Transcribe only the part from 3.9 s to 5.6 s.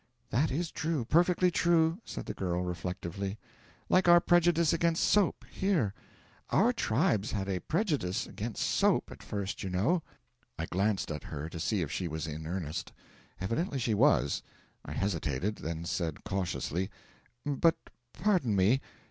our prejudice against soap,